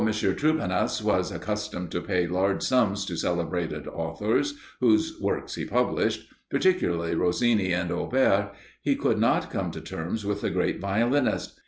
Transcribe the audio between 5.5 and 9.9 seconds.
he published, particularly Rossini and Auber, he could not come to